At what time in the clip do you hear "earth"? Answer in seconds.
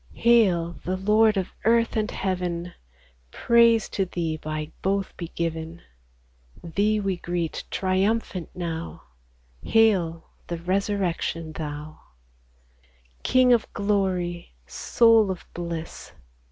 1.63-1.95